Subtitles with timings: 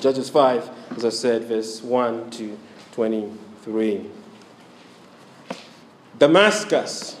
[0.00, 2.58] Judges 5, as I said, verse 1 to
[2.92, 4.06] 23.
[6.18, 7.16] Damascus,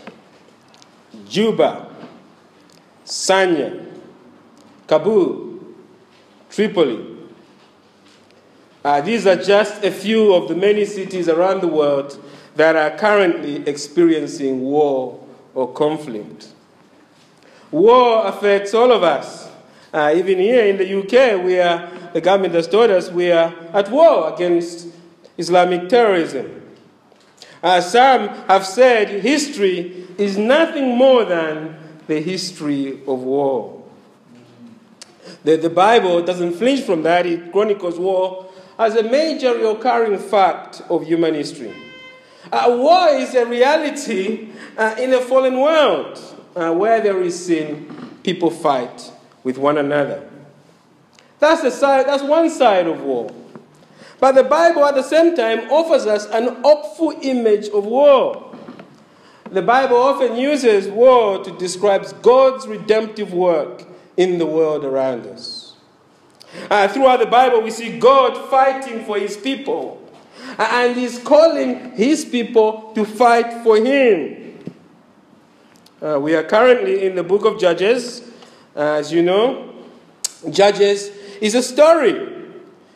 [1.28, 1.94] Juba,
[3.04, 3.86] Sana'a,
[4.86, 5.60] Kabul,
[6.50, 7.16] Tripoli.
[8.84, 12.22] Uh, these are just a few of the many cities around the world
[12.56, 15.24] that are currently experiencing war
[15.54, 16.48] or conflict.
[17.70, 19.48] War affects all of us.
[19.92, 23.54] Uh, even here in the UK, we are, the government has told us we are
[23.72, 24.88] at war against
[25.36, 26.62] Islamic terrorism.
[27.62, 31.76] Uh, some have said history is nothing more than
[32.06, 33.84] the history of war.
[35.44, 40.82] The, the Bible doesn't flinch from that, it chronicles war as a major recurring fact
[40.88, 41.74] of human history.
[42.50, 46.18] Uh, war is a reality uh, in a fallen world
[46.56, 49.10] uh, where there is sin, people fight
[49.42, 50.28] with one another.
[51.38, 53.32] That's, the side, that's one side of war.
[54.20, 58.56] But the Bible at the same time offers us an hopeful image of war.
[59.50, 63.84] The Bible often uses war to describe God's redemptive work
[64.16, 65.76] in the world around us.
[66.70, 70.02] Uh, throughout the Bible, we see God fighting for his people,
[70.58, 74.58] and he's calling his people to fight for him.
[76.02, 78.22] Uh, we are currently in the book of Judges.
[78.74, 79.72] Uh, as you know,
[80.50, 82.28] Judges is a story,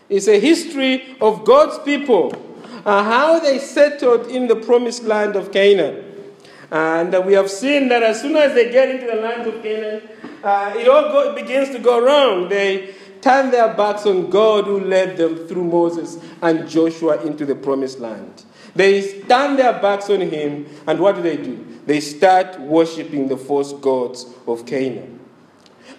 [0.09, 2.35] it's a history of God's people,
[2.84, 6.05] uh, how they settled in the promised land of Canaan.
[6.71, 10.09] And we have seen that as soon as they get into the land of Canaan,
[10.43, 12.49] uh, it all go, begins to go wrong.
[12.49, 17.55] They turn their backs on God who led them through Moses and Joshua into the
[17.55, 18.45] promised land.
[18.75, 21.65] They turn their backs on him, and what do they do?
[21.84, 25.21] They start worshipping the false gods of Canaan.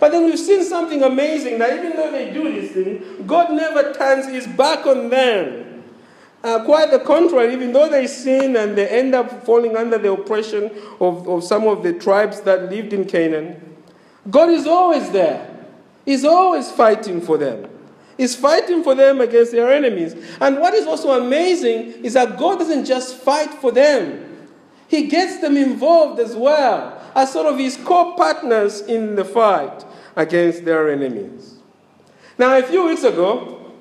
[0.03, 3.93] But then we've seen something amazing that even though they do this thing, God never
[3.93, 5.81] turns his back on them.
[6.43, 10.11] Uh, quite the contrary, even though they sin and they end up falling under the
[10.11, 10.65] oppression
[10.99, 13.77] of, of some of the tribes that lived in Canaan,
[14.29, 15.49] God is always there.
[16.03, 17.69] He's always fighting for them.
[18.17, 20.15] He's fighting for them against their enemies.
[20.41, 24.49] And what is also amazing is that God doesn't just fight for them,
[24.89, 29.85] He gets them involved as well as sort of His co partners in the fight
[30.15, 31.55] against their enemies.
[32.37, 33.71] Now, a few weeks ago,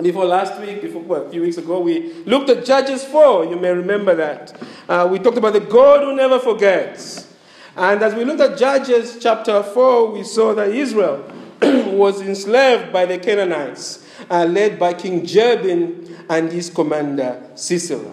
[0.00, 3.46] before last week, before well, a few weeks ago, we looked at Judges 4.
[3.46, 4.56] You may remember that.
[4.88, 7.28] Uh, we talked about the God who never forgets.
[7.76, 11.30] And as we looked at Judges chapter 4, we saw that Israel
[11.62, 18.12] was enslaved by the Canaanites, uh, led by King Jabin and his commander Sisera.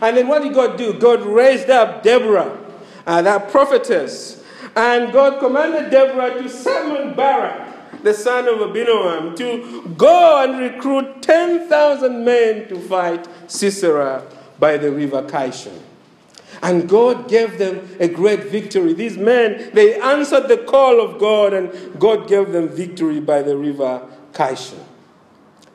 [0.00, 0.98] And then what did God do?
[0.98, 2.58] God raised up Deborah,
[3.06, 4.35] uh, that prophetess,
[4.76, 11.22] and God commanded Deborah to summon Barak, the son of Abinoam, to go and recruit
[11.22, 14.22] 10,000 men to fight Sisera
[14.58, 15.80] by the river Kishon.
[16.62, 18.92] And God gave them a great victory.
[18.92, 23.56] These men, they answered the call of God, and God gave them victory by the
[23.56, 24.84] river Kishon.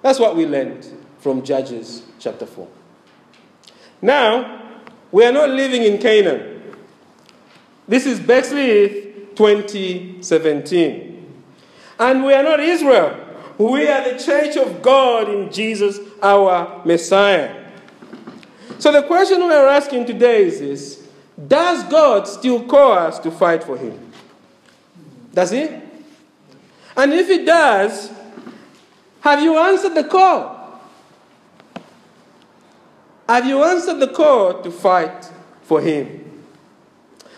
[0.03, 0.87] That's what we learned
[1.19, 2.67] from Judges chapter 4.
[4.01, 4.59] Now,
[5.11, 6.60] we are not living in Canaan.
[7.91, 11.43] This is Bexley 2017.
[11.99, 13.19] And we are not Israel.
[13.57, 17.65] We are the church of God in Jesus, our Messiah.
[18.79, 21.05] So the question we are asking today is this
[21.49, 23.99] Does God still call us to fight for Him?
[25.33, 25.67] Does He?
[26.95, 28.09] And if He does,
[29.19, 30.79] have you answered the call?
[33.27, 35.29] Have you answered the call to fight
[35.63, 36.30] for Him?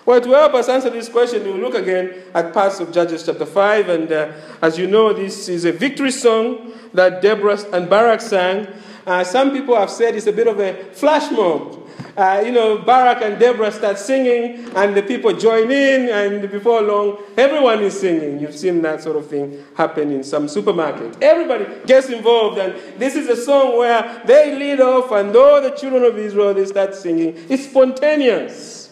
[0.05, 3.45] Well, to help us answer this question, we'll look again at parts of Judges chapter
[3.45, 3.89] 5.
[3.89, 4.31] And uh,
[4.61, 8.67] as you know, this is a victory song that Deborah and Barak sang.
[9.05, 11.79] Uh, some people have said it's a bit of a flash mob.
[12.15, 16.81] Uh, you know, Barak and Deborah start singing, and the people join in, and before
[16.81, 18.39] long, everyone is singing.
[18.39, 21.17] You've seen that sort of thing happen in some supermarket.
[21.23, 25.71] Everybody gets involved, and this is a song where they lead off, and all the
[25.71, 27.35] children of Israel they start singing.
[27.49, 28.82] It's spontaneous,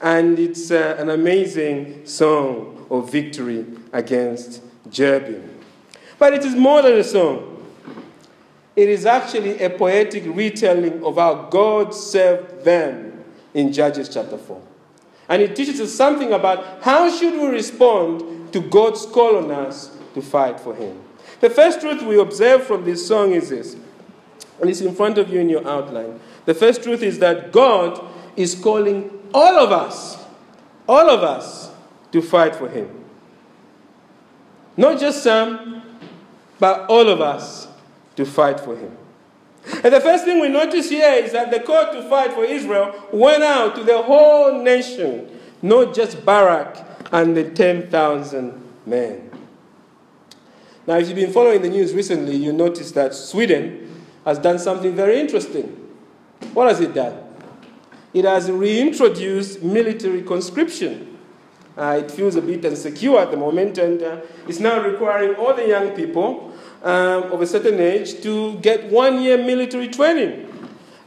[0.00, 5.58] and it's uh, an amazing song of victory against Jabin.
[6.18, 7.46] But it is more than a song.
[8.76, 14.60] It is actually a poetic retelling of how God saved them in Judges chapter 4.
[15.28, 19.96] And it teaches us something about how should we respond to God's call on us
[20.14, 21.00] to fight for him.
[21.40, 23.76] The first truth we observe from this song is this,
[24.60, 26.20] and it's in front of you in your outline.
[26.44, 28.04] The first truth is that God
[28.36, 30.24] is calling all of us,
[30.88, 31.70] all of us,
[32.12, 33.04] to fight for him.
[34.76, 35.82] Not just some,
[36.58, 37.68] but all of us
[38.16, 38.96] to fight for him.
[39.84, 43.08] And the first thing we notice here is that the call to fight for Israel
[43.12, 45.28] went out to the whole nation,
[45.62, 46.78] not just Barak
[47.12, 49.30] and the 10,000 men.
[50.86, 54.94] Now, if you've been following the news recently, you notice that Sweden has done something
[54.94, 55.66] very interesting.
[56.52, 57.29] What has it done?
[58.12, 61.18] It has reintroduced military conscription.
[61.76, 65.54] Uh, it feels a bit insecure at the moment, and uh, it's now requiring all
[65.54, 66.52] the young people
[66.82, 70.46] um, of a certain age to get one year military training.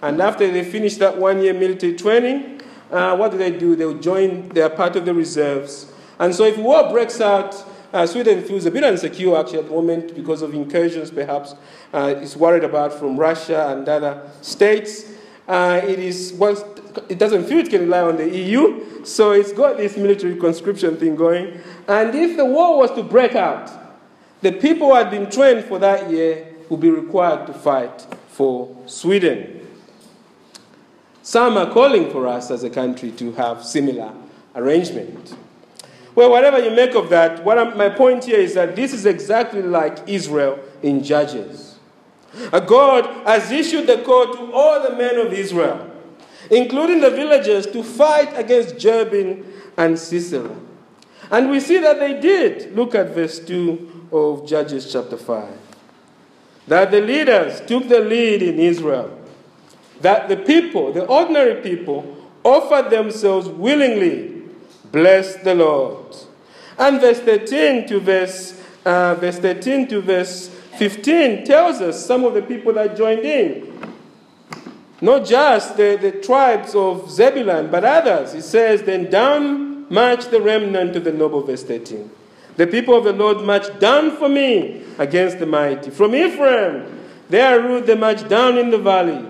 [0.01, 2.61] And after they finish that one year military training,
[2.91, 3.75] uh, what do they do?
[3.75, 5.91] They'll join, they are part of the reserves.
[6.19, 7.55] And so if war breaks out,
[7.91, 11.55] uh, Sweden feels a bit insecure actually at the moment because of incursions, perhaps.
[11.93, 15.11] Uh, it's worried about from Russia and other states.
[15.47, 16.63] Uh, it is once
[17.09, 20.97] it doesn't feel it can rely on the EU, so it's got this military conscription
[20.97, 21.59] thing going.
[21.87, 23.71] And if the war was to break out,
[24.41, 28.75] the people who had been trained for that year would be required to fight for
[28.85, 29.67] Sweden.
[31.21, 34.13] Some are calling for us as a country to have similar
[34.55, 35.35] arrangement.
[36.15, 39.05] Well, whatever you make of that, what I'm, my point here is that this is
[39.05, 41.79] exactly like Israel in Judges.
[42.51, 45.89] A God has issued the call to all the men of Israel,
[46.49, 49.45] including the villagers, to fight against Jabin
[49.77, 50.55] and Sisera.
[51.31, 52.75] And we see that they did.
[52.75, 55.49] Look at verse 2 of Judges chapter 5.
[56.67, 59.19] That the leaders took the lead in Israel.
[60.01, 64.43] That the people, the ordinary people, offered themselves willingly.
[64.91, 66.15] Bless the Lord.
[66.77, 72.33] And verse 13 to verse, uh, verse 13 to verse 15 tells us some of
[72.33, 73.92] the people that joined in.
[75.03, 78.31] Not just the, the tribes of Zebulun, but others.
[78.31, 82.09] He says, Then down marched the remnant of the noble, verse 13.
[82.55, 85.89] The people of the Lord marched down for me against the mighty.
[85.89, 89.27] From Ephraim, there ruled the march down in the valley.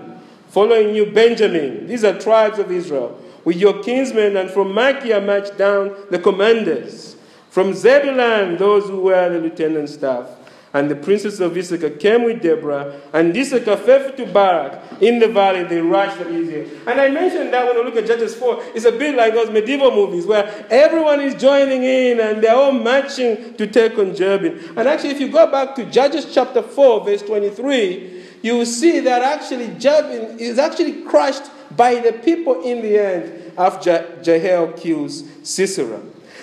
[0.50, 1.88] Following you, Benjamin.
[1.88, 3.20] These are tribes of Israel.
[3.44, 7.16] With your kinsmen, and from Machir marched down the commanders.
[7.50, 10.28] From Zebulun, those who were the lieutenant staff.
[10.74, 15.00] And the princes of Issachar came with Deborah, and Issachar fell to Barak.
[15.00, 16.68] In the valley, they rushed the easier.
[16.88, 19.50] And I mentioned that when we look at Judges 4, it's a bit like those
[19.50, 24.58] medieval movies where everyone is joining in and they're all marching to take on Jabin.
[24.76, 28.98] And actually, if you go back to Judges chapter 4, verse 23, you will see
[28.98, 31.44] that actually Jabin is actually crushed
[31.76, 36.00] by the people in the end after Jael kills Sisera.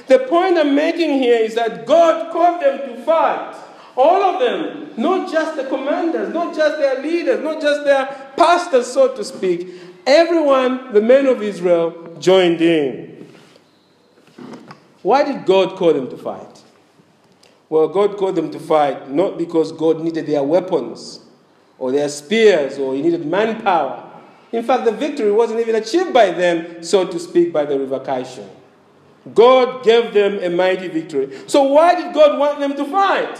[0.08, 3.56] The point I'm making here is that God called them to fight.
[4.02, 8.88] All of them, not just the commanders, not just their leaders, not just their pastors,
[8.88, 9.68] so to speak.
[10.08, 13.30] Everyone, the men of Israel, joined in.
[15.04, 16.64] Why did God call them to fight?
[17.70, 21.20] Well, God called them to fight not because God needed their weapons
[21.78, 24.10] or their spears or he needed manpower.
[24.52, 28.00] In fact, the victory wasn't even achieved by them, so to speak, by the river
[28.00, 28.50] Kishon.
[29.36, 31.40] God gave them a mighty victory.
[31.46, 33.40] So, why did God want them to fight?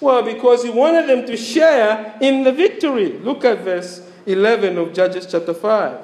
[0.00, 3.18] Well, because he wanted them to share in the victory.
[3.18, 5.98] Look at verse 11 of Judges chapter 5.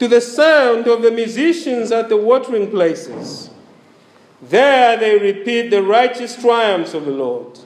[0.00, 3.50] To the sound of the musicians at the watering places.
[4.42, 7.58] There they repeat the righteous triumphs of the Lord,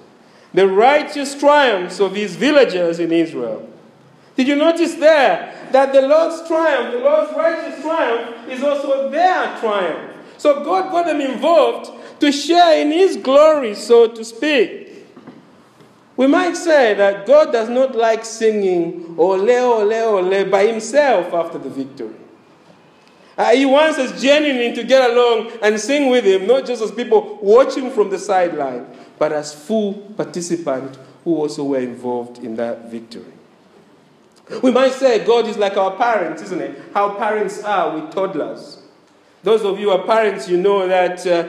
[0.52, 3.68] the righteous triumphs of his villagers in Israel.
[4.36, 9.56] Did you notice there that the Lord's triumph, the Lord's righteous triumph, is also their
[9.60, 10.10] triumph?
[10.36, 11.92] So God got them involved
[12.24, 15.06] to share in His glory, so to speak.
[16.16, 21.58] We might say that God does not like singing ole, ole, ole by Himself after
[21.58, 22.14] the victory.
[23.36, 26.92] Uh, he wants us genuinely to get along and sing with Him, not just as
[26.92, 28.86] people watching from the sideline,
[29.18, 33.32] but as full participants who also were involved in that victory.
[34.62, 36.80] We might say God is like our parents, isn't it?
[36.94, 38.83] How parents are with toddlers.
[39.44, 41.48] Those of you who are parents, you know that uh,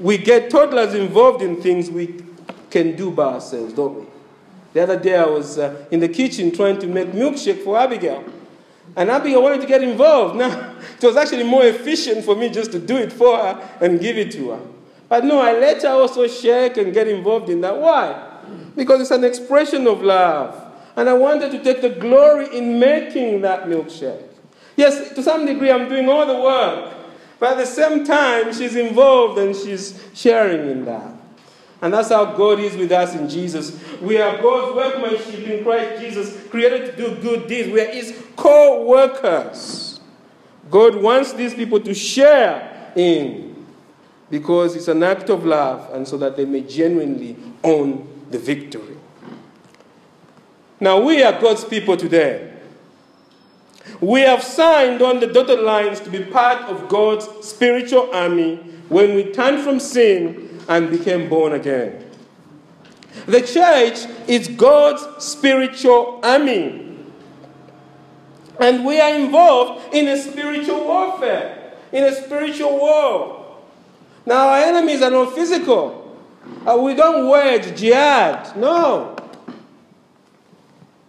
[0.00, 2.22] we get toddlers involved in things we
[2.70, 4.06] can do by ourselves, don't we?
[4.72, 8.24] The other day I was uh, in the kitchen trying to make milkshake for Abigail.
[8.96, 10.36] And Abigail wanted to get involved.
[10.38, 14.00] Now, it was actually more efficient for me just to do it for her and
[14.00, 14.60] give it to her.
[15.08, 17.78] But no, I let her also shake and get involved in that.
[17.78, 18.40] Why?
[18.74, 20.62] Because it's an expression of love.
[20.96, 24.24] And I wanted to take the glory in making that milkshake.
[24.76, 26.95] Yes, to some degree, I'm doing all the work.
[27.38, 31.12] But at the same time, she's involved and she's sharing in that.
[31.82, 33.78] And that's how God is with us in Jesus.
[34.00, 37.68] We are God's workmanship in Christ Jesus, created to do good deeds.
[37.68, 40.00] We are His co workers.
[40.70, 43.66] God wants these people to share in
[44.30, 48.96] because it's an act of love and so that they may genuinely own the victory.
[50.80, 52.55] Now, we are God's people today.
[54.00, 58.56] We have signed on the dotted lines to be part of God's spiritual army
[58.88, 62.04] when we turned from sin and became born again.
[63.26, 66.82] The church is God's spiritual army.
[68.60, 73.56] And we are involved in a spiritual warfare, in a spiritual war.
[74.24, 76.02] Now, our enemies are not physical.
[76.66, 78.56] Uh, we don't wage jihad.
[78.56, 79.16] No.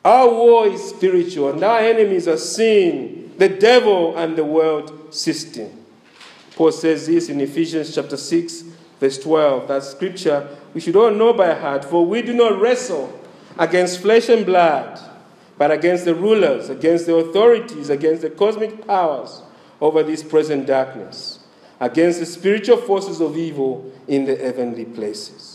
[0.07, 5.69] Our war is spiritual, and our enemies are sin, the devil, and the world system.
[6.55, 8.63] Paul says this in Ephesians chapter 6,
[9.01, 9.67] verse 12.
[9.67, 13.19] That scripture we should all know by heart, for we do not wrestle
[13.59, 14.97] against flesh and blood,
[15.57, 19.41] but against the rulers, against the authorities, against the cosmic powers
[19.81, 21.39] over this present darkness,
[21.81, 25.46] against the spiritual forces of evil in the heavenly places.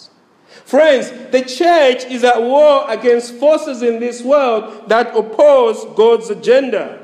[0.65, 6.99] Friends, the church is at war against forces in this world that oppose God's agenda.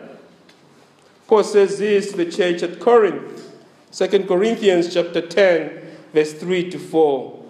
[1.27, 3.53] Paul says this to the church at Corinth,
[3.93, 5.71] 2 Corinthians chapter 10,
[6.15, 7.45] verse 3 to 4.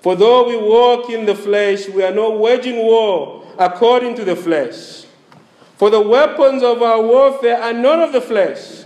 [0.00, 4.36] For though we walk in the flesh, we are not waging war according to the
[4.36, 5.04] flesh.
[5.76, 8.84] For the weapons of our warfare are not of the flesh,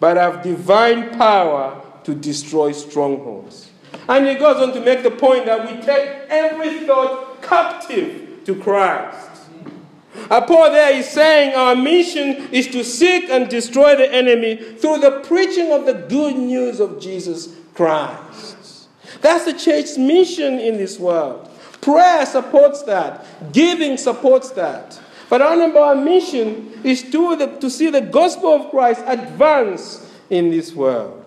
[0.00, 3.70] but have divine power to destroy strongholds.
[4.08, 8.54] And he goes on to make the point that we take every thought captive to
[8.56, 9.30] Christ.
[10.28, 15.20] Paul there is saying our mission is to seek and destroy the enemy through the
[15.20, 18.88] preaching of the good news of Jesus Christ.
[19.20, 21.50] That's the church's mission in this world.
[21.80, 24.98] Prayer supports that, giving supports that.
[25.28, 30.10] But our number one mission is to, the, to see the gospel of Christ advance
[30.30, 31.23] in this world.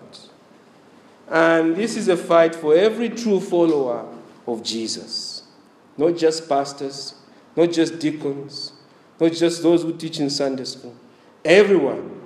[1.30, 4.06] And this is a fight for every true follower
[4.46, 5.42] of Jesus.
[5.96, 7.14] Not just pastors,
[7.56, 8.72] not just deacons,
[9.20, 10.94] not just those who teach in Sunday school.
[11.44, 12.18] Everyone.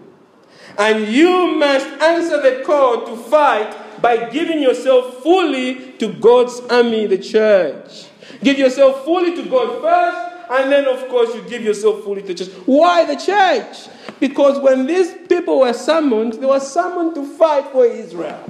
[0.79, 7.07] And you must answer the call to fight by giving yourself fully to God's army,
[7.07, 8.07] the church.
[8.43, 12.29] Give yourself fully to God first, and then, of course, you give yourself fully to
[12.29, 12.55] the church.
[12.67, 13.89] Why the church?
[14.21, 18.45] Because when these people were summoned, they were summoned to fight for Israel.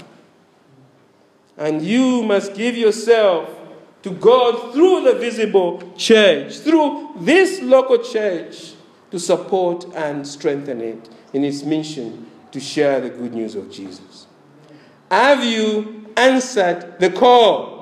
[1.56, 3.50] And you must give yourself
[4.02, 8.72] to God through the visible church, through this local church,
[9.10, 14.26] to support and strengthen it in its mission to share the good news of Jesus.
[15.10, 17.72] Have you answered the call?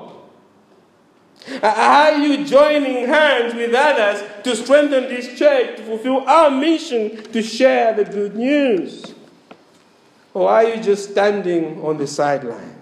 [1.63, 7.41] Are you joining hands with others to strengthen this church to fulfill our mission to
[7.41, 9.15] share the good news?
[10.33, 12.80] Or are you just standing on the sidelines?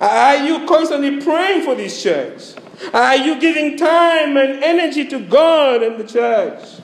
[0.00, 2.54] Are you constantly praying for this church?
[2.92, 6.80] Are you giving time and energy to God and the church?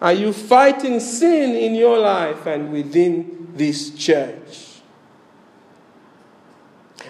[0.00, 4.80] Are you fighting sin in your life and within this church?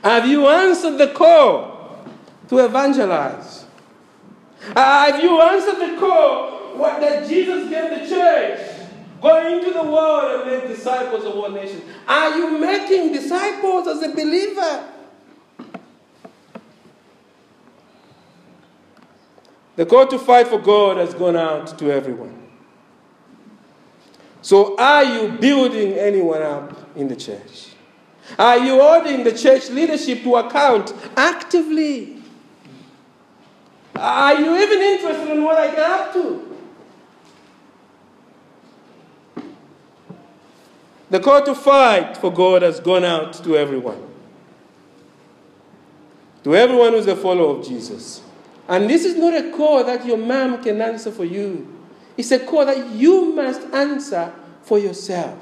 [0.04, 1.98] Have you answered the call
[2.48, 3.64] to evangelize?
[4.74, 8.75] Have you answered the call what, that Jesus gave the church?
[9.26, 11.82] Go into the world and make disciples of all nations.
[12.06, 14.88] Are you making disciples as a believer?
[19.74, 22.40] The call to fight for God has gone out to everyone.
[24.42, 27.70] So, are you building anyone up in the church?
[28.38, 32.22] Are you holding the church leadership to account actively?
[33.96, 36.45] Are you even interested in what I get up to?
[41.10, 44.02] The call to fight for God has gone out to everyone.
[46.44, 48.22] To everyone who's a follower of Jesus.
[48.68, 51.72] And this is not a call that your mom can answer for you.
[52.16, 54.32] It's a call that you must answer
[54.62, 55.38] for yourself.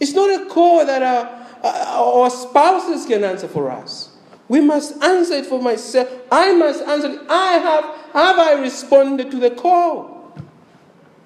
[0.00, 4.16] It's not a call that our, our spouses can answer for us.
[4.48, 6.08] We must answer it for myself.
[6.32, 7.20] I must answer it.
[7.28, 7.84] I have,
[8.14, 10.32] have I responded to the call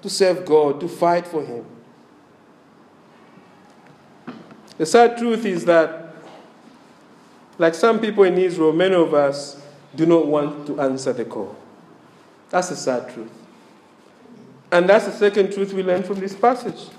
[0.01, 1.65] to serve God, to fight for Him?
[4.77, 6.13] The sad truth is that,
[7.57, 9.61] like some people in Israel, many of us
[9.95, 11.55] do not want to answer the call.
[12.49, 13.31] That's the sad truth.
[14.71, 16.89] And that's the second truth we learn from this passage.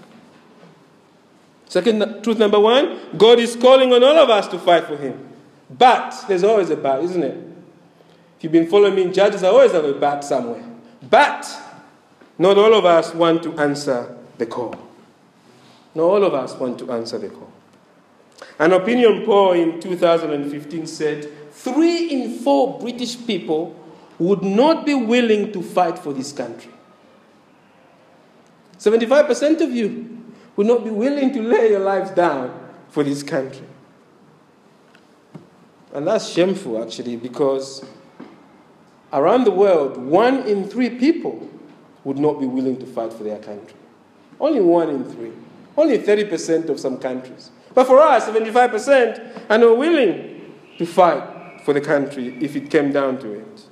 [1.66, 5.28] Second truth number one God is calling on all of us to fight for Him.
[5.68, 7.36] But, there's always a but, isn't it?
[8.36, 10.64] If you've been following me in Judges, I always have a but somewhere.
[11.10, 11.46] But,
[12.38, 14.76] not all of us want to answer the call.
[15.94, 17.50] Not all of us want to answer the call.
[18.58, 23.78] An opinion poll in 2015 said three in four British people
[24.18, 26.70] would not be willing to fight for this country.
[28.78, 30.22] 75% of you
[30.56, 32.60] would not be willing to lay your lives down
[32.90, 33.66] for this country.
[35.92, 37.84] And that's shameful, actually, because
[39.12, 41.48] around the world, one in three people
[42.04, 43.76] would not be willing to fight for their country.
[44.38, 45.32] Only one in three.
[45.76, 47.50] Only 30% of some countries.
[47.74, 52.92] But for us, 75% are not willing to fight for the country if it came
[52.92, 53.68] down to it.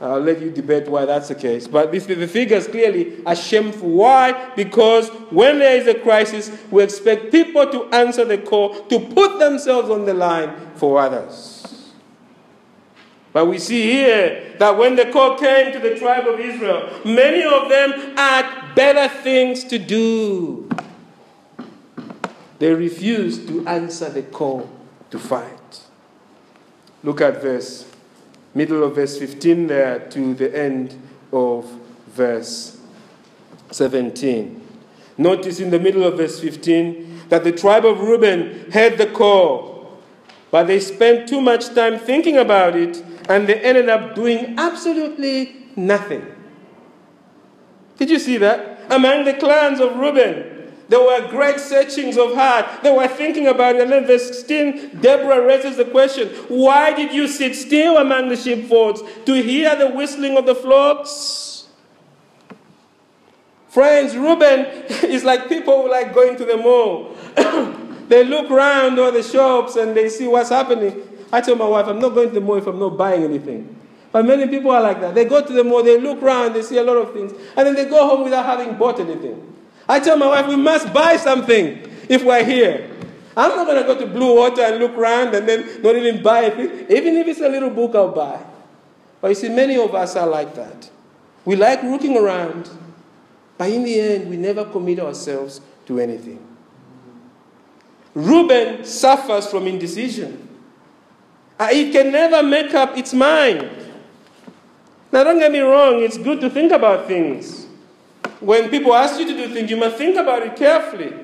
[0.00, 1.66] I'll let you debate why that's the case.
[1.66, 3.88] But this, the figures clearly are shameful.
[3.90, 4.54] Why?
[4.54, 9.40] Because when there is a crisis, we expect people to answer the call, to put
[9.40, 11.92] themselves on the line for others.
[13.32, 17.42] But we see here that when the call came to the tribe of Israel, many
[17.42, 20.68] of them had better things to do.
[22.58, 24.68] They refused to answer the call
[25.10, 25.82] to fight.
[27.02, 27.86] Look at verse
[28.54, 30.94] middle of verse 15 there to the end
[31.32, 31.64] of
[32.08, 32.78] verse
[33.70, 34.60] 17.
[35.16, 40.00] Notice in the middle of verse 15 that the tribe of Reuben heard the call,
[40.50, 45.66] but they spent too much time thinking about it and they ended up doing absolutely
[45.76, 46.26] nothing.
[47.98, 48.80] Did you see that?
[48.90, 50.57] Among the clans of Reuben,
[50.88, 52.82] there were great searchings of heart.
[52.82, 53.82] They were thinking about it.
[53.82, 58.36] And then verse 16, Deborah raises the question Why did you sit still among the
[58.36, 61.68] sheepfolds to hear the whistling of the flocks?
[63.68, 64.60] Friends, Reuben
[65.04, 67.14] is like people who like going to the mall.
[68.08, 71.02] they look around all the shops and they see what's happening.
[71.30, 73.76] I tell my wife, I'm not going to the mall if I'm not buying anything.
[74.10, 75.14] But many people are like that.
[75.14, 77.66] They go to the mall, they look around, they see a lot of things, and
[77.66, 79.54] then they go home without having bought anything.
[79.88, 82.90] I tell my wife, we must buy something if we're here.
[83.36, 86.46] I'm not going to go to Bluewater and look around and then not even buy
[86.46, 86.90] it.
[86.90, 88.44] Even if it's a little book, I'll buy.
[89.20, 90.90] But you see, many of us are like that.
[91.44, 92.68] We like looking around,
[93.56, 96.44] but in the end, we never commit ourselves to anything.
[98.12, 100.48] Reuben suffers from indecision.
[101.58, 103.70] Uh, it can never make up its mind.
[105.12, 107.67] Now, don't get me wrong, it's good to think about things.
[108.40, 111.14] When people ask you to do things, you must think about it carefully.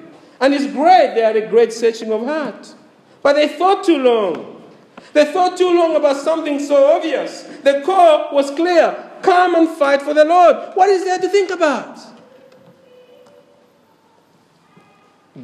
[0.41, 2.75] And it's great, they had a great searching of heart.
[3.23, 4.63] But they thought too long.
[5.13, 7.43] They thought too long about something so obvious.
[7.63, 10.75] The call was clear come and fight for the Lord.
[10.75, 11.99] What is there to think about?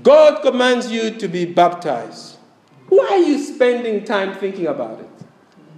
[0.03, 2.37] God commands you to be baptized.
[2.89, 5.09] Why are you spending time thinking about it?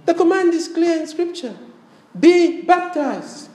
[0.05, 1.55] The command is clear in Scripture
[2.19, 3.49] be baptized.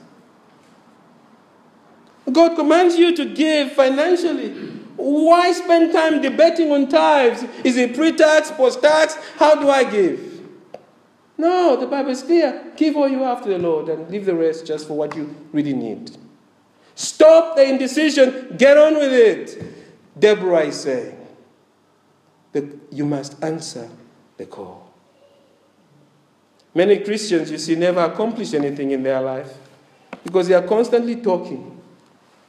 [2.31, 4.49] God commands you to give financially.
[4.95, 7.43] Why spend time debating on tithes?
[7.63, 9.15] Is it pre tax, post tax?
[9.37, 10.41] How do I give?
[11.37, 12.73] No, the Bible is clear.
[12.75, 15.33] Give all you have to the Lord and leave the rest just for what you
[15.53, 16.11] really need.
[16.95, 19.63] Stop the indecision, get on with it.
[20.19, 21.15] Deborah is saying
[22.51, 23.89] that you must answer
[24.35, 24.91] the call.
[26.75, 29.53] Many Christians, you see, never accomplish anything in their life
[30.25, 31.78] because they are constantly talking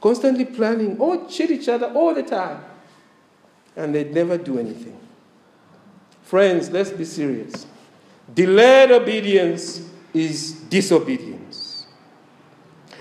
[0.00, 2.64] constantly planning, or cheat each other all the time.
[3.76, 4.98] And they never do anything.
[6.22, 7.66] Friends, let's be serious.
[8.32, 11.86] Delayed obedience is disobedience.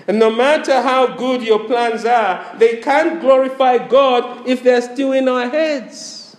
[0.06, 5.12] And no matter how good your plans are, they can't glorify God if they're still
[5.12, 6.36] in our heads.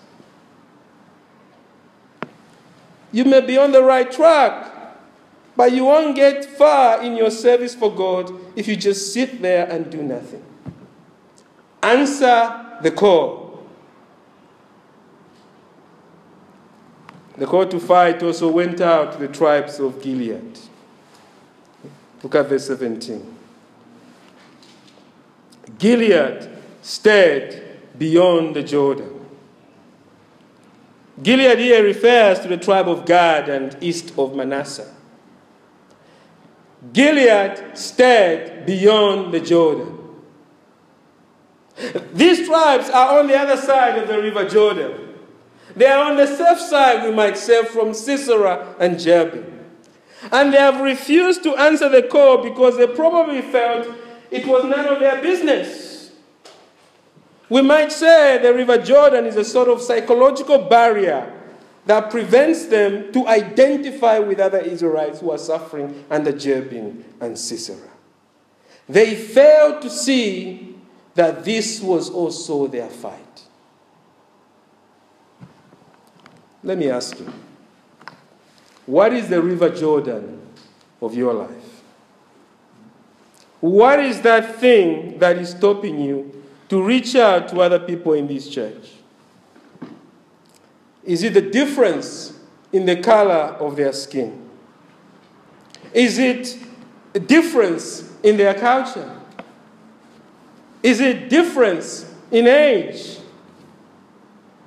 [3.13, 4.71] You may be on the right track,
[5.55, 9.69] but you won't get far in your service for God if you just sit there
[9.69, 10.43] and do nothing.
[11.83, 13.65] Answer the call.
[17.37, 20.59] The call to fight also went out to the tribes of Gilead.
[22.21, 23.37] Look at verse 17.
[25.79, 26.49] Gilead
[26.81, 27.63] stayed
[27.97, 29.25] beyond the Jordan.
[31.23, 34.93] Gilead here refers to the tribe of Gad and east of Manasseh.
[36.93, 40.00] Gilead stayed beyond the Jordan.
[42.13, 45.15] These tribes are on the other side of the river Jordan.
[45.75, 49.59] They are on the safe side, we might say, from Sisera and Jabin.
[50.31, 53.87] And they have refused to answer the call because they probably felt
[54.29, 56.11] it was none of their business.
[57.49, 61.37] We might say the River Jordan is a sort of psychological barrier
[61.85, 67.89] that prevents them to identify with other Israelites who are suffering under Jabin and Sisera.
[68.87, 70.70] They failed to see
[71.15, 73.43] that this was also their fight.
[76.63, 77.31] Let me ask you
[78.85, 80.41] what is the River Jordan
[81.01, 81.81] of your life?
[83.59, 88.27] What is that thing that is stopping you to reach out to other people in
[88.27, 88.91] this church?
[91.03, 92.39] Is it the difference
[92.71, 94.49] in the color of their skin?
[95.93, 96.57] Is it
[97.13, 99.20] a difference in their culture?
[100.83, 103.19] Is it difference in age?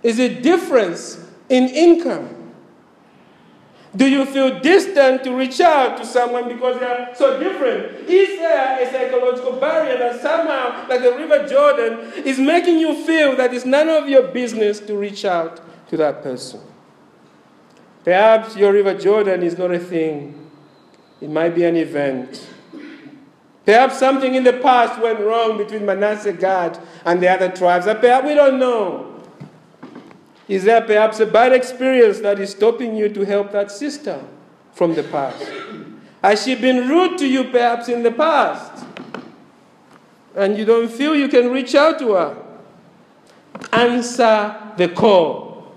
[0.02, 2.30] Is it difference in income?
[3.96, 8.08] Do you feel distant to reach out to someone because they are so different?
[8.08, 13.36] Is there a psychological barrier that somehow, like the River Jordan, is making you feel
[13.36, 16.60] that it's none of your business to reach out to that person?
[18.04, 20.50] Perhaps your River Jordan is not a thing,
[21.20, 22.48] it might be an event.
[23.64, 27.86] Perhaps something in the past went wrong between Manasseh, Gad, and the other tribes.
[27.86, 29.22] Perhaps we don't know.
[30.48, 34.22] Is there perhaps a bad experience that is stopping you to help that sister
[34.72, 35.50] from the past?
[36.22, 38.84] Has she been rude to you perhaps in the past?
[40.36, 42.36] And you don't feel you can reach out to her?
[43.72, 45.74] Answer the call.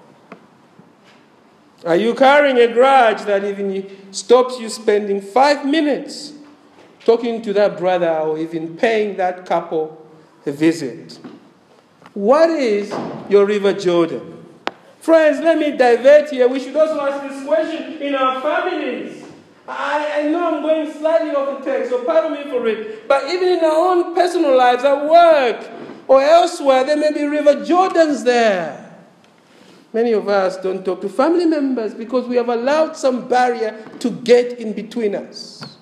[1.86, 6.34] Are you carrying a grudge that even stops you spending five minutes
[7.08, 10.06] talking to that brother or even paying that couple
[10.46, 11.17] a visit?
[12.13, 12.93] What is
[13.30, 14.43] your River Jordan?
[15.00, 16.50] Friends, let me divert here.
[16.50, 19.24] We should also ask this question in our families.
[19.70, 23.08] I, I know I'm going slightly off the text, so pardon me for it.
[23.08, 25.65] But even in our own personal lives, at work
[26.10, 28.84] or elsewhere, there may be River Jordans there.
[29.93, 34.12] Many of us don't talk to family members because we have allowed some barrier to
[34.12, 35.77] get in between us.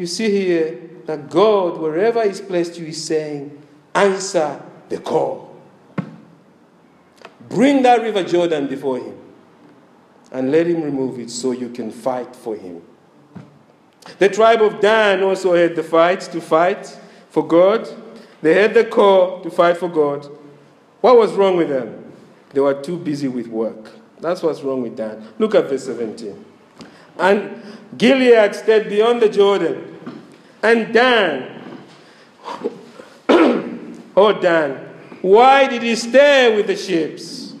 [0.00, 3.60] You see here that God, wherever He's placed you, is saying,
[3.94, 5.54] answer the call.
[7.50, 9.18] Bring that river Jordan before him
[10.32, 12.80] and let him remove it so you can fight for him.
[14.18, 17.86] The tribe of Dan also had the fight to fight for God.
[18.40, 20.26] They had the call to fight for God.
[21.02, 22.10] What was wrong with them?
[22.54, 23.90] They were too busy with work.
[24.18, 25.28] That's what's wrong with Dan.
[25.38, 26.42] Look at verse 17.
[27.18, 27.62] And
[27.98, 29.89] Gilead stayed beyond the Jordan.
[30.62, 31.62] And Dan,
[34.16, 34.88] oh Dan,
[35.22, 37.54] why did he stay with the ships?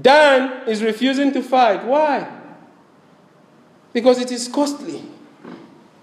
[0.00, 1.84] Dan is refusing to fight.
[1.84, 2.28] Why?
[3.92, 5.02] Because it is costly.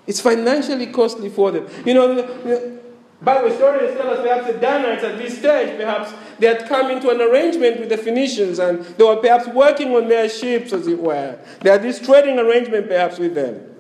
[0.08, 1.68] It's financially costly for them.
[1.86, 2.80] You know, the
[3.22, 7.10] Bible historians tell us perhaps the Danites at this stage, perhaps they had come into
[7.10, 11.00] an arrangement with the Phoenicians and they were perhaps working on their ships, as it
[11.00, 11.40] were.
[11.62, 13.75] They had this trading arrangement perhaps with them.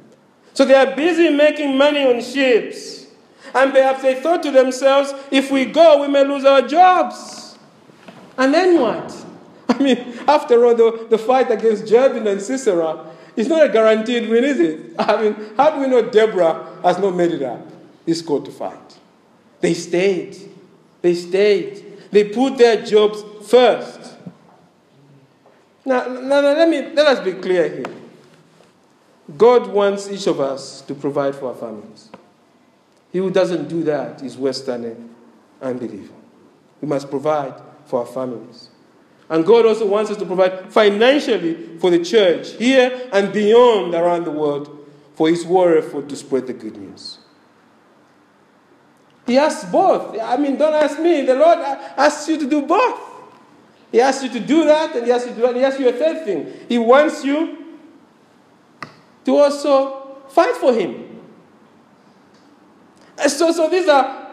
[0.55, 3.05] So they are busy making money on ships.
[3.53, 7.57] And perhaps they thought to themselves, if we go, we may lose our jobs.
[8.37, 9.25] And then what?
[9.69, 14.29] I mean, after all, the, the fight against Jabin and Sisera is not a guaranteed
[14.29, 14.95] win, is it?
[14.99, 17.67] I mean, how do we know Deborah has not made it up?
[18.05, 18.97] He's called to fight.
[19.59, 20.37] They stayed.
[21.01, 21.83] They stayed.
[22.11, 24.13] They put their jobs first.
[25.83, 28.04] Now, now, now let, me, let us be clear here.
[29.38, 32.10] God wants each of us to provide for our families.
[33.12, 34.36] He who doesn't do that is
[34.67, 35.15] an
[35.62, 36.13] unbeliever.
[36.82, 38.69] We must provide for our families.
[39.30, 44.26] And God also wants us to provide financially for the church here and beyond around
[44.26, 47.17] the world for His war effort to spread the good news.
[49.26, 50.19] He asks both.
[50.21, 51.26] I mean, don't ask me.
[51.26, 53.00] The Lord asks you to do both.
[53.91, 55.56] He asks you to do that, and He asks you to do that.
[55.56, 56.54] He asks you a third thing.
[56.69, 57.64] He wants you
[59.25, 61.21] to also fight for Him.
[63.27, 64.25] So, so these are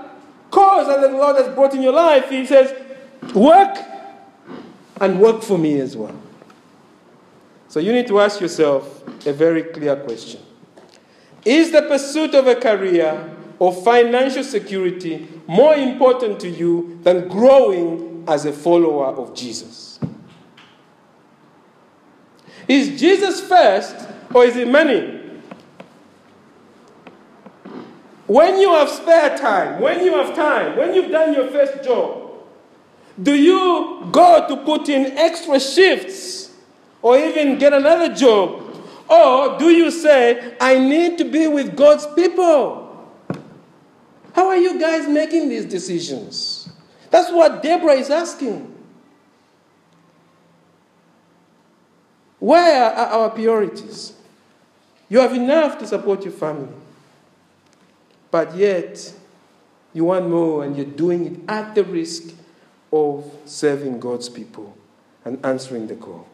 [0.51, 2.29] cause that the Lord has brought in your life.
[2.29, 2.73] He says,
[3.35, 3.79] work
[5.01, 6.15] and work for me as well.
[7.69, 10.41] So you need to ask yourself a very clear question
[11.45, 18.25] Is the pursuit of a career or financial security more important to you than growing
[18.29, 19.99] as a follower of Jesus?
[22.69, 23.97] Is Jesus first
[24.35, 25.21] or is it money?
[28.27, 32.31] When you have spare time, when you have time, when you've done your first job,
[33.23, 36.53] do you go to put in extra shifts
[37.03, 38.61] or even get another job?
[39.09, 43.13] Or do you say, I need to be with God's people?
[44.33, 46.71] How are you guys making these decisions?
[47.11, 48.75] That's what Deborah is asking.
[52.39, 54.15] Where are our priorities?
[55.13, 56.73] You have enough to support your family,
[58.31, 59.13] but yet
[59.93, 62.35] you want more and you're doing it at the risk
[62.91, 64.75] of serving God's people
[65.27, 66.27] and answering the call.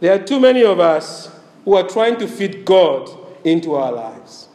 [0.00, 3.08] There are too many of us who are trying to fit God
[3.42, 4.48] into our lives.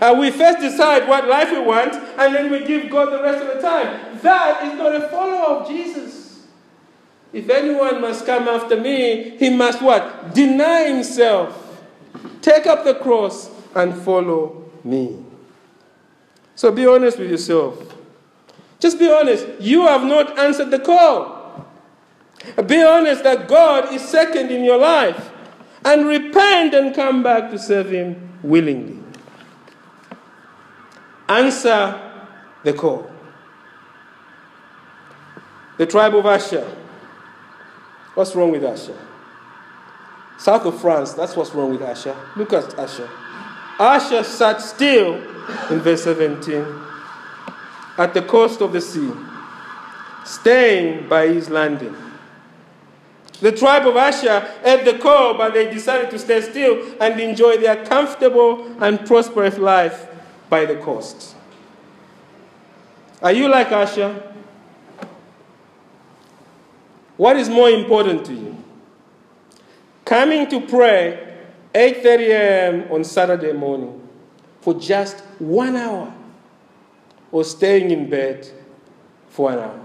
[0.00, 3.46] And we first decide what life we want, and then we give God the rest
[3.46, 4.18] of the time.
[4.22, 6.17] That is not a follower of Jesus.
[7.32, 10.34] If anyone must come after me, he must what?
[10.34, 11.82] Deny himself,
[12.40, 15.24] take up the cross, and follow me.
[16.54, 17.94] So be honest with yourself.
[18.80, 19.46] Just be honest.
[19.60, 21.66] You have not answered the call.
[22.66, 25.30] Be honest that God is second in your life.
[25.84, 28.98] And repent and come back to serve Him willingly.
[31.28, 32.00] Answer
[32.64, 33.10] the call.
[35.76, 36.66] The tribe of Asher.
[38.18, 38.98] What's wrong with Asher?
[40.38, 42.16] South of France, that's what's wrong with Asher.
[42.34, 43.08] Look at Asher.
[43.78, 45.22] Asher sat still
[45.70, 46.66] in verse 17
[47.96, 49.12] at the coast of the sea,
[50.24, 51.94] staying by his landing.
[53.40, 57.58] The tribe of Asher had the call, but they decided to stay still and enjoy
[57.58, 60.08] their comfortable and prosperous life
[60.50, 61.36] by the coast.
[63.22, 64.34] Are you like Asher?
[67.18, 68.56] What is more important to you?
[70.04, 71.36] Coming to pray
[71.74, 72.92] 8:30 a.m.
[72.92, 74.08] on Saturday morning
[74.60, 76.14] for just 1 hour
[77.30, 78.48] or staying in bed
[79.28, 79.84] for an hour.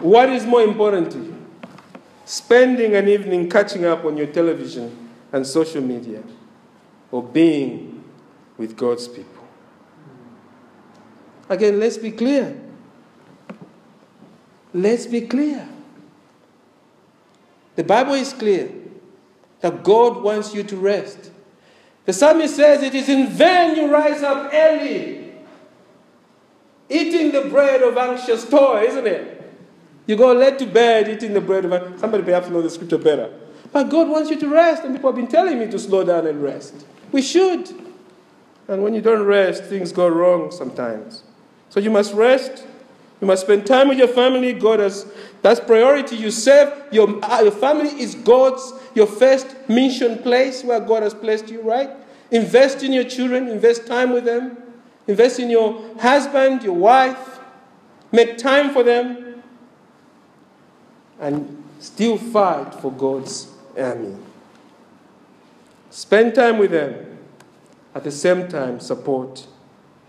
[0.00, 1.36] What is more important to you?
[2.26, 6.22] Spending an evening catching up on your television and social media
[7.10, 8.04] or being
[8.58, 9.33] with God's people?
[11.48, 12.56] Again, let's be clear.
[14.72, 15.68] Let's be clear.
[17.76, 18.70] The Bible is clear
[19.60, 21.30] that God wants you to rest.
[22.04, 25.32] The psalmist says, It is in vain you rise up early,
[26.88, 29.34] eating the bread of anxious toil, isn't it?
[30.06, 33.32] You go led to bed eating the bread of somebody perhaps know the scripture better.
[33.72, 36.26] But God wants you to rest, and people have been telling me to slow down
[36.26, 36.86] and rest.
[37.10, 37.70] We should.
[38.68, 41.23] And when you don't rest, things go wrong sometimes.
[41.74, 42.64] So you must rest.
[43.20, 44.52] You must spend time with your family.
[44.52, 46.14] God has that's priority.
[46.14, 51.14] You serve your, uh, your family is God's your first mission place where God has
[51.14, 51.90] placed you, right?
[52.30, 54.56] Invest in your children, invest time with them,
[55.08, 57.40] invest in your husband, your wife,
[58.12, 59.42] make time for them,
[61.18, 64.14] and still fight for God's army.
[65.90, 67.18] Spend time with them,
[67.96, 69.48] at the same time, support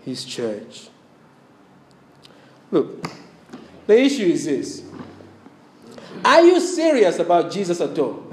[0.04, 0.90] His church.
[2.70, 3.06] Look,
[3.86, 4.82] the issue is this
[6.24, 8.24] Are you serious about Jesus at all?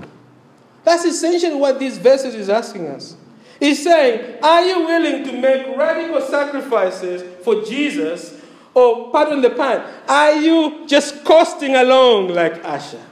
[0.84, 3.16] That's essentially what these verses is asking us.
[3.60, 8.42] He's saying, Are you willing to make radical sacrifices for Jesus?
[8.74, 13.06] Or, pardon the pun, are you just coasting along like Asher?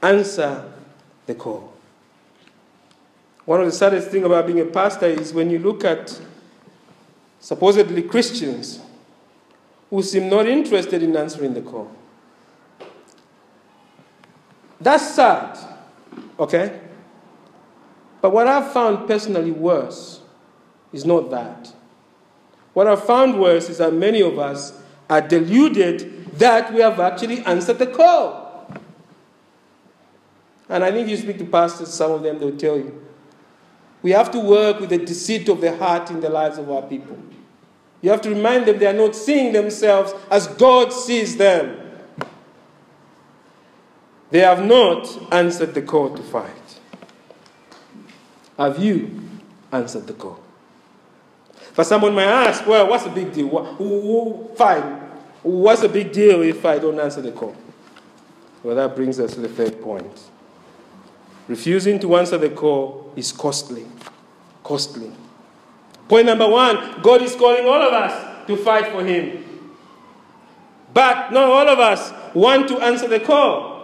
[0.00, 0.72] Answer
[1.26, 1.72] the call.
[3.44, 6.20] One of the saddest things about being a pastor is when you look at
[7.40, 8.80] supposedly Christians
[9.90, 11.90] who seem not interested in answering the call.
[14.80, 15.58] That's sad,
[16.38, 16.80] okay?
[18.20, 20.20] But what I've found personally worse
[20.92, 21.72] is not that.
[22.74, 27.40] What I've found worse is that many of us are deluded that we have actually
[27.44, 28.72] answered the call.
[30.68, 33.07] And I think you speak to pastors, some of them, they'll tell you.
[34.08, 36.80] We have to work with the deceit of the heart in the lives of our
[36.80, 37.18] people.
[38.00, 41.78] You have to remind them they are not seeing themselves as God sees them.
[44.30, 46.80] They have not answered the call to fight.
[48.56, 49.28] Have you
[49.72, 50.40] answered the call?
[51.74, 54.54] For someone might ask, well, what's the big deal?
[54.56, 54.84] Fine.
[55.42, 57.54] What's the big deal if I don't answer the call?
[58.62, 60.30] Well, that brings us to the third point.
[61.48, 63.86] Refusing to answer the call is costly.
[64.62, 65.10] Costly.
[66.08, 69.44] Point number one God is calling all of us to fight for Him.
[70.94, 73.76] But not all of us want to answer the call.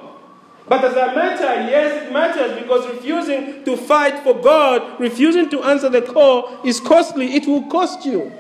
[0.67, 1.45] But does that matter?
[1.71, 6.81] Yes, it matters because refusing to fight for God, refusing to answer the call is
[6.81, 7.35] costly.
[7.35, 8.33] It will cost you.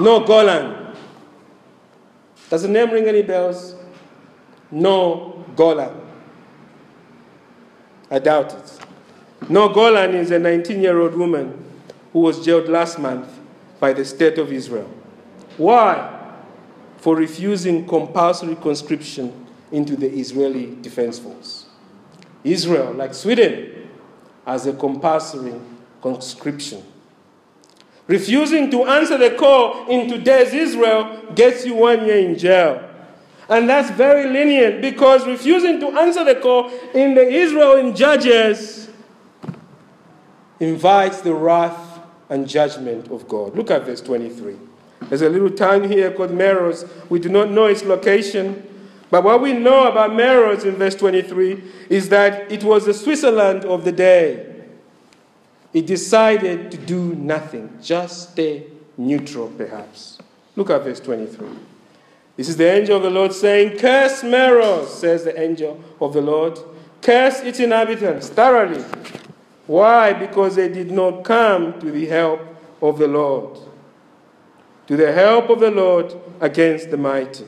[0.00, 0.94] Noa Golan.
[2.50, 3.75] Does the name ring any bells?
[4.70, 6.00] Noa Golan.
[8.10, 8.78] I doubt it.
[9.48, 11.64] Noa Golan is a 19 year old woman
[12.12, 13.28] who was jailed last month
[13.78, 14.90] by the state of Israel.
[15.56, 16.12] Why?
[16.98, 21.66] For refusing compulsory conscription into the Israeli Defense Force.
[22.44, 23.88] Israel, like Sweden,
[24.46, 25.54] has a compulsory
[26.00, 26.82] conscription.
[28.06, 32.85] Refusing to answer the call in today's Israel gets you one year in jail.
[33.48, 38.90] And that's very lenient because refusing to answer the call in the Israel in Judges
[40.58, 43.54] invites the wrath and judgment of God.
[43.54, 44.56] Look at verse 23.
[45.02, 46.88] There's a little town here called Meroz.
[47.08, 48.66] We do not know its location.
[49.10, 53.64] But what we know about Meroz in verse 23 is that it was the Switzerland
[53.64, 54.54] of the day.
[55.72, 60.18] It decided to do nothing, just stay neutral, perhaps.
[60.56, 61.46] Look at verse 23.
[62.36, 66.20] This is the angel of the Lord saying, Curse Meroz, says the angel of the
[66.20, 66.58] Lord.
[67.00, 68.84] Curse its inhabitants thoroughly.
[69.66, 70.12] Why?
[70.12, 72.40] Because they did not come to the help
[72.82, 73.58] of the Lord,
[74.86, 77.46] to the help of the Lord against the mighty.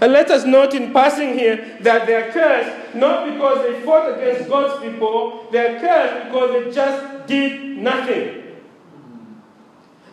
[0.00, 4.18] And let us note in passing here that they are cursed not because they fought
[4.18, 8.41] against God's people, they are cursed because they just did nothing.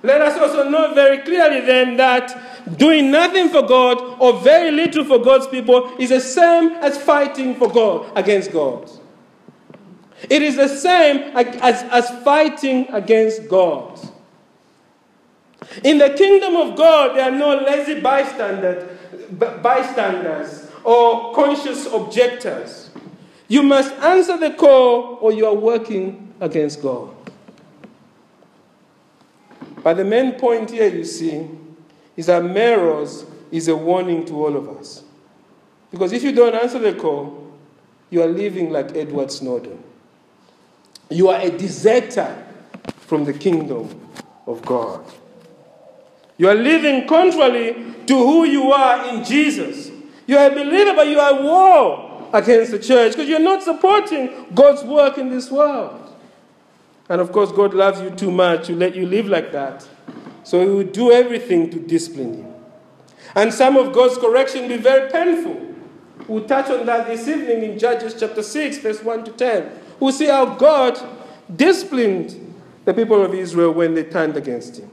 [0.02, 5.04] Let us also know very clearly then that doing nothing for God or very little
[5.04, 8.90] for God's people is the same as fighting for God against God.
[10.30, 14.00] It is the same as, as fighting against God.
[15.84, 18.98] In the kingdom of God, there are no lazy bystanders,
[19.32, 22.90] bystanders or conscious objectors.
[23.48, 27.10] You must answer the call or you are working against God.
[29.84, 31.48] But the main point here, you see,
[32.16, 35.04] is that Meroz is a warning to all of us.
[35.92, 37.52] Because if you don't answer the call,
[38.10, 39.82] you are living like Edward Snowden.
[41.10, 42.46] You are a deserter
[42.98, 44.10] from the kingdom
[44.46, 45.04] of God.
[46.38, 47.74] You are living contrary
[48.06, 49.92] to who you are in Jesus.
[50.28, 53.64] You are a believer, but you are at war against the church because you're not
[53.64, 55.99] supporting God's work in this world.
[57.10, 59.88] And of course, God loves you too much to let you live like that.
[60.44, 62.56] So He will do everything to discipline you.
[63.36, 65.66] And some of God's correction will be very painful.
[66.28, 69.72] We'll touch on that this evening in Judges chapter 6, verse 1 to 10.
[70.00, 71.00] We'll see how God
[71.56, 74.90] disciplined the people of Israel when they turned against Him.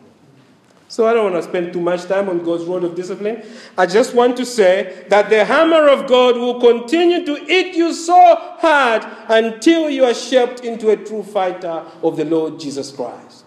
[0.89, 3.43] So I don't want to spend too much time on God's rod of discipline.
[3.77, 7.93] I just want to say that the hammer of God will continue to eat you
[7.93, 8.15] so
[8.59, 13.45] hard until you are shaped into a true fighter of the Lord Jesus Christ.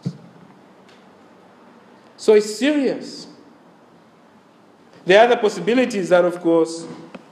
[2.17, 3.28] So it's serious.
[5.06, 6.86] The other possibility is that, of course,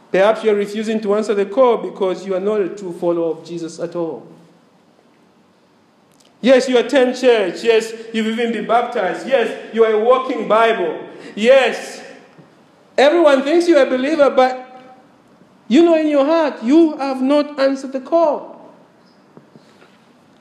[0.09, 3.45] perhaps you're refusing to answer the call because you are not a true follower of
[3.45, 4.25] Jesus at all.
[6.47, 7.61] Yes, you attend church.
[7.61, 9.27] Yes, you've even been baptized.
[9.27, 11.05] Yes, you are a walking Bible.
[11.35, 12.01] Yes,
[12.97, 14.95] everyone thinks you're a believer, but
[15.67, 18.73] you know in your heart you have not answered the call.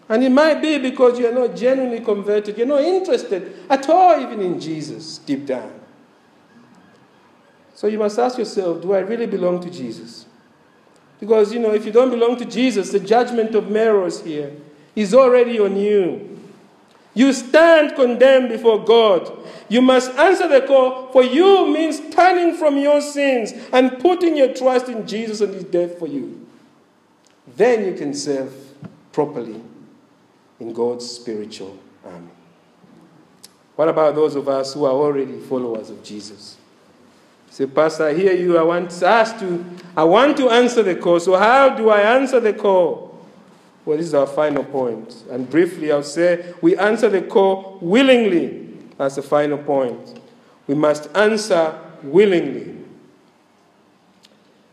[0.08, 4.40] And it might be because you're not genuinely converted, you're not interested at all, even
[4.40, 5.72] in Jesus, deep down.
[7.74, 10.24] So you must ask yourself do I really belong to Jesus?
[11.18, 14.52] Because, you know, if you don't belong to Jesus, the judgment of Meroz here
[14.96, 16.40] is already on you.
[17.14, 19.30] You stand condemned before God.
[19.68, 24.52] You must answer the call, for you means turning from your sins and putting your
[24.54, 26.46] trust in Jesus and his death for you.
[27.56, 28.52] Then you can serve
[29.12, 29.60] properly
[30.60, 32.30] in God's spiritual army.
[33.76, 36.56] What about those of us who are already followers of Jesus?
[37.50, 38.58] Say, Pastor, I hear you.
[38.58, 39.64] I want us to,
[39.96, 41.20] I want to answer the call.
[41.20, 43.05] So how do I answer the call?
[43.86, 45.24] Well, this is our final point.
[45.30, 48.74] And briefly, I'll say we answer the call willingly.
[48.98, 50.20] That's the final point.
[50.66, 52.74] We must answer willingly.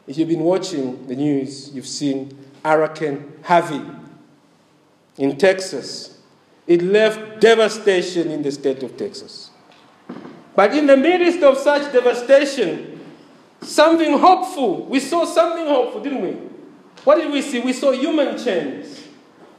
[0.07, 3.81] If you've been watching the news, you've seen Hurricane Harvey
[5.17, 6.17] in Texas.
[6.65, 9.51] It left devastation in the state of Texas.
[10.55, 12.99] But in the midst of such devastation,
[13.61, 16.31] something hopeful, we saw something hopeful, didn't we?
[17.03, 17.59] What did we see?
[17.59, 19.02] We saw human chains.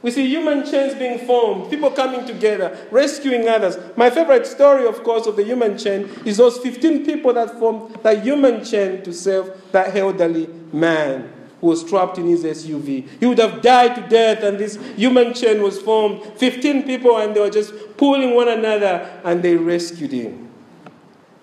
[0.05, 3.75] We see human chains being formed, people coming together, rescuing others.
[3.97, 7.95] My favorite story, of course, of the human chain is those 15 people that formed
[8.03, 13.07] that human chain to save that elderly man who was trapped in his SUV.
[13.19, 16.21] He would have died to death, and this human chain was formed.
[16.37, 20.51] 15 people, and they were just pulling one another, and they rescued him.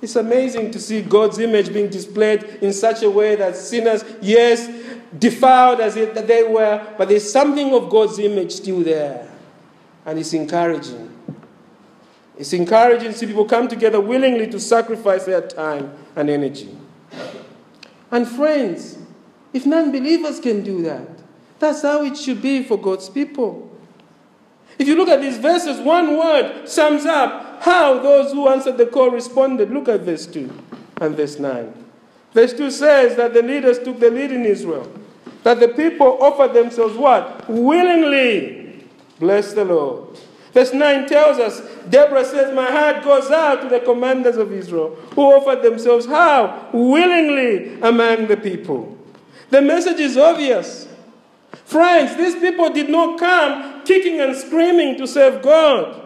[0.00, 4.68] It's amazing to see God's image being displayed in such a way that sinners, yes,
[5.18, 9.28] defiled as it, that they were, but there's something of God's image still there.
[10.04, 11.10] And it's encouraging.
[12.36, 16.76] It's encouraging to see people come together willingly to sacrifice their time and energy.
[18.10, 18.98] And friends,
[19.52, 21.08] if non believers can do that,
[21.58, 23.70] that's how it should be for God's people.
[24.78, 28.86] If you look at these verses, one word sums up how those who answered the
[28.86, 29.70] call responded.
[29.70, 30.50] Look at verse 2
[31.00, 31.72] and verse 9.
[32.32, 34.90] Verse 2 says that the leaders took the lead in Israel,
[35.42, 37.48] that the people offered themselves what?
[37.48, 38.84] Willingly.
[39.18, 40.18] Bless the Lord.
[40.52, 44.94] Verse 9 tells us Deborah says, My heart goes out to the commanders of Israel
[45.14, 46.68] who offered themselves how?
[46.72, 48.98] Willingly among the people.
[49.50, 50.88] The message is obvious.
[51.64, 56.01] Friends, these people did not come kicking and screaming to serve God.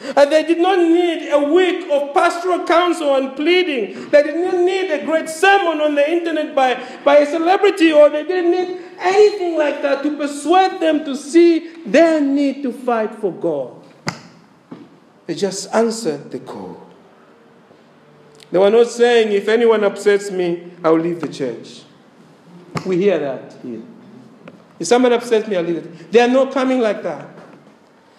[0.00, 4.10] And they did not need a week of pastoral counsel and pleading.
[4.10, 8.08] They did not need a great sermon on the internet by, by a celebrity, or
[8.08, 13.14] they didn't need anything like that to persuade them to see their need to fight
[13.16, 13.74] for God.
[15.26, 16.86] They just answered the call.
[18.50, 21.82] They were not saying, if anyone upsets me, I will leave the church.
[22.86, 23.82] We hear that here.
[24.78, 26.12] If someone upsets me, I'll leave it.
[26.12, 27.28] They are not coming like that.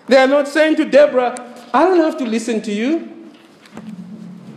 [0.07, 3.31] They are not saying to Deborah, I don't have to listen to you.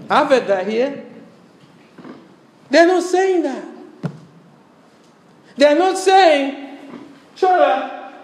[0.09, 1.05] I've heard that here.
[2.71, 3.69] They're not saying that.
[5.57, 6.79] They're not saying,
[7.37, 8.15] Chola,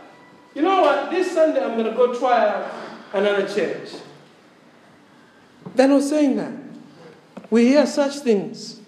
[0.54, 1.10] you know what?
[1.10, 2.72] This Sunday I'm going to go try out
[3.12, 3.90] another church.
[5.74, 6.52] They're not saying that.
[7.50, 8.80] We hear such things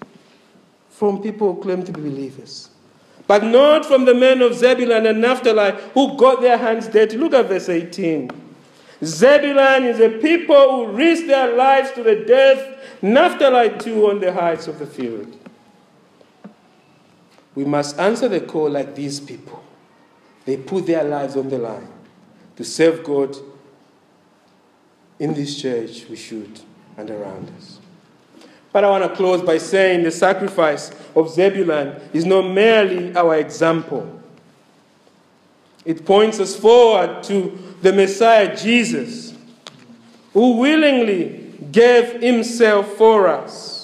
[0.88, 2.70] from people who claim to be believers.
[3.26, 7.16] But not from the men of Zebulun and Naphtali who got their hands dirty.
[7.16, 8.30] Look at verse 18.
[9.02, 14.32] Zebulun is a people who risk their lives to the death, Naphtali too on the
[14.32, 15.36] heights of the field.
[17.54, 19.62] We must answer the call like these people.
[20.44, 21.88] They put their lives on the line
[22.56, 23.36] to serve God
[25.18, 26.60] in this church, we should,
[26.96, 27.78] and around us.
[28.72, 33.36] But I want to close by saying the sacrifice of Zebulun is not merely our
[33.36, 34.20] example.
[35.84, 39.34] It points us forward to the Messiah Jesus,
[40.32, 43.80] who willingly gave himself for us.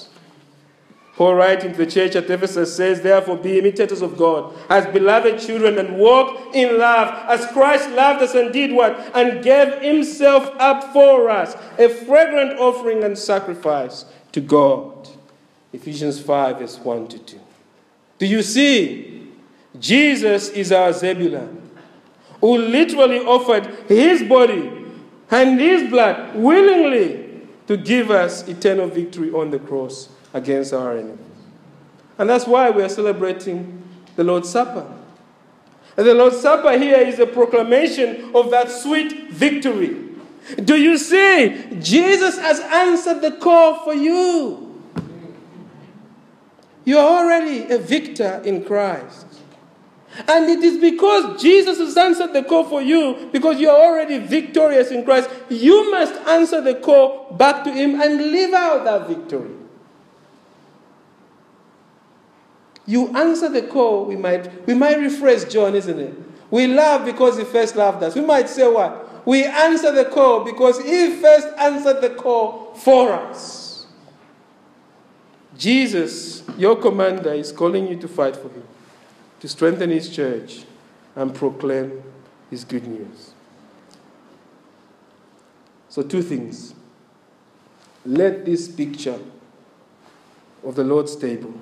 [1.17, 5.39] Paul, writing to the church at Ephesus, says, Therefore, be imitators of God as beloved
[5.39, 8.95] children and walk in love as Christ loved us and did what?
[9.15, 15.09] And gave himself up for us, a fragrant offering and sacrifice to God.
[15.73, 17.39] Ephesians 5, verse 1 to 2.
[18.19, 19.31] Do you see?
[19.79, 21.66] Jesus is our Zebulun,
[22.47, 24.71] who literally offered his body
[25.29, 31.19] and his blood willingly to give us eternal victory on the cross against our enemies.
[32.17, 33.83] And that's why we are celebrating
[34.15, 34.89] the Lord's Supper.
[35.97, 39.97] And the Lord's Supper here is a proclamation of that sweet victory.
[40.63, 41.67] Do you see?
[41.81, 44.81] Jesus has answered the call for you.
[46.85, 49.36] You are already a victor in Christ.
[50.27, 54.17] And it is because Jesus has answered the call for you, because you are already
[54.17, 59.07] victorious in Christ, you must answer the call back to Him and live out that
[59.07, 59.51] victory.
[62.85, 66.15] You answer the call, we might, we might rephrase John, isn't it?
[66.49, 68.15] We love because He first loved us.
[68.15, 69.27] We might say what?
[69.27, 73.85] We answer the call because He first answered the call for us.
[75.57, 78.63] Jesus, your commander, is calling you to fight for Him,
[79.39, 80.63] to strengthen His church,
[81.15, 82.03] and proclaim
[82.49, 83.33] His good news.
[85.89, 86.75] So, two things.
[88.05, 89.19] Let this picture
[90.63, 91.53] of the Lord's table,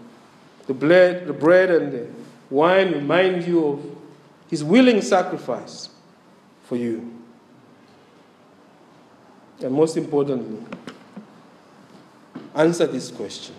[0.67, 2.07] the bread, the bread and the
[2.49, 3.97] wine remind you of
[4.49, 5.89] His willing sacrifice
[6.65, 7.11] for you.
[9.61, 10.61] And most importantly,
[12.53, 13.55] answer this question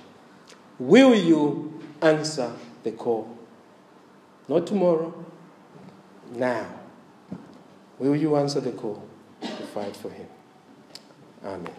[0.79, 2.53] Will you answer
[2.83, 3.36] the call?
[4.49, 5.13] Not tomorrow,
[6.33, 6.67] now.
[7.99, 9.03] Will you answer the call
[9.41, 10.29] to fight for Him?
[11.45, 11.73] Amen.